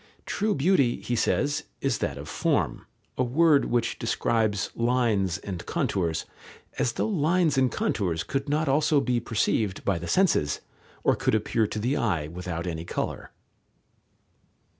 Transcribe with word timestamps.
True 0.25 0.55
beauty, 0.55 0.99
he 0.99 1.15
says, 1.15 1.65
is 1.79 1.99
that 1.99 2.17
of 2.17 2.27
form, 2.27 2.87
a 3.19 3.23
word 3.23 3.65
which 3.65 3.99
describes 3.99 4.71
lines 4.73 5.37
and 5.37 5.63
contours, 5.67 6.25
as 6.79 6.93
though 6.93 7.07
lines 7.07 7.55
and 7.55 7.71
contours 7.71 8.23
could 8.23 8.49
not 8.49 8.67
also 8.67 8.99
be 8.99 9.19
perceived 9.19 9.85
by 9.85 9.99
the 9.99 10.07
senses, 10.07 10.61
or 11.03 11.15
could 11.15 11.35
appear 11.35 11.67
to 11.67 11.77
the 11.77 11.97
eye 11.97 12.27
without 12.27 12.65
any 12.65 12.83
colour. 12.83 13.29